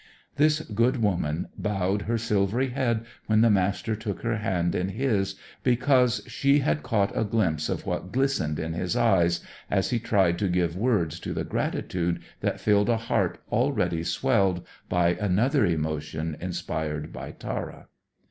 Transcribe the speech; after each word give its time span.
This 0.37 0.61
good 0.61 0.97
woman 0.99 1.49
bowed 1.55 2.01
her 2.09 2.17
silvery 2.17 2.69
head 2.69 3.05
when 3.27 3.41
the 3.41 3.51
Master 3.51 3.95
took 3.95 4.21
her 4.23 4.37
hand 4.37 4.73
in 4.73 4.89
his, 4.89 5.35
because 5.61 6.23
she 6.25 6.57
had 6.61 6.81
caught 6.81 7.15
a 7.15 7.23
glimpse 7.23 7.69
of 7.69 7.85
what 7.85 8.11
glistened 8.11 8.57
in 8.57 8.73
his 8.73 8.95
eyes, 8.95 9.41
as 9.69 9.91
he 9.91 9.99
tried 9.99 10.39
to 10.39 10.47
give 10.49 10.75
words 10.75 11.19
to 11.19 11.33
the 11.35 11.43
gratitude 11.43 12.19
that 12.39 12.59
filled 12.59 12.89
a 12.89 12.97
heart 12.97 13.43
already 13.51 14.03
swelled 14.03 14.65
by 14.89 15.09
another 15.09 15.67
emotion 15.67 16.35
inspired 16.39 17.13
by 17.13 17.29
Tara. 17.29 17.85